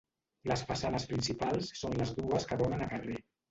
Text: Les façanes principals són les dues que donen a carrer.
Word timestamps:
Les 0.51 0.63
façanes 0.69 1.05
principals 1.11 1.71
són 1.83 2.01
les 2.01 2.17
dues 2.23 2.51
que 2.53 2.61
donen 2.65 2.83
a 2.83 2.91
carrer. 2.97 3.23